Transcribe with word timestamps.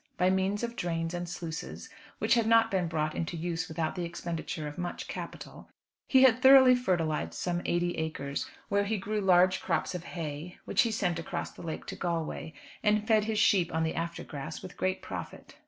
By 0.17 0.31
means 0.31 0.63
of 0.63 0.75
drains 0.75 1.13
and 1.13 1.29
sluices, 1.29 1.87
which 2.17 2.33
had 2.33 2.47
not 2.47 2.71
been 2.71 2.87
brought 2.87 3.13
into 3.13 3.37
use 3.37 3.67
without 3.67 3.93
the 3.93 4.03
expenditure 4.03 4.67
of 4.67 4.79
much 4.79 5.07
capital, 5.07 5.69
he 6.07 6.23
had 6.23 6.41
thoroughly 6.41 6.73
fertilised 6.73 7.35
some 7.35 7.61
eighty 7.67 7.93
acres, 7.97 8.47
where 8.67 8.85
he 8.85 8.97
grew 8.97 9.21
large 9.21 9.61
crops 9.61 9.93
of 9.93 10.05
hay, 10.05 10.57
which 10.65 10.81
he 10.81 10.91
sent 10.91 11.19
across 11.19 11.51
the 11.51 11.61
lake 11.61 11.85
to 11.85 11.95
Galway, 11.95 12.53
and 12.81 13.07
fed 13.07 13.25
his 13.25 13.37
sheep 13.37 13.71
on 13.71 13.83
the 13.83 13.93
after 13.93 14.23
grass 14.23 14.63
with 14.63 14.75
great 14.75 15.03
profit. 15.03 15.55